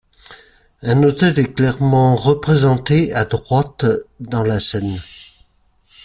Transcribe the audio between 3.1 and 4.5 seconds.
à droite dans